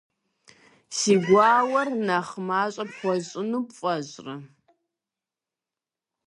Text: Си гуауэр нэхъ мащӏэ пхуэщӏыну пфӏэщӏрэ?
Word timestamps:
Си 0.95 1.13
гуауэр 1.25 1.87
нэхъ 2.07 2.35
мащӏэ 2.47 2.85
пхуэщӏыну 2.91 3.63
пфӏэщӏрэ? 3.67 4.35